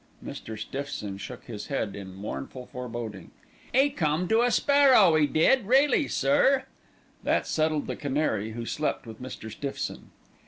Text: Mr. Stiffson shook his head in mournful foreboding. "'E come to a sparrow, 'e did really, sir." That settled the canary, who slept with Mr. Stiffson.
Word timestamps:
Mr. 0.25 0.57
Stiffson 0.57 1.19
shook 1.19 1.43
his 1.43 1.67
head 1.67 1.95
in 1.95 2.15
mournful 2.15 2.65
foreboding. 2.65 3.29
"'E 3.71 3.91
come 3.91 4.27
to 4.27 4.41
a 4.41 4.49
sparrow, 4.49 5.15
'e 5.15 5.27
did 5.27 5.67
really, 5.67 6.07
sir." 6.07 6.63
That 7.21 7.45
settled 7.45 7.85
the 7.85 7.95
canary, 7.95 8.53
who 8.53 8.65
slept 8.65 9.05
with 9.05 9.21
Mr. 9.21 9.51
Stiffson. 9.51 10.09